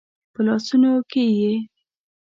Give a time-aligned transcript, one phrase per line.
[0.33, 1.53] په لاسونو کې یې